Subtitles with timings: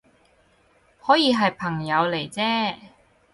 [0.99, 2.73] 可以係朋友嚟啫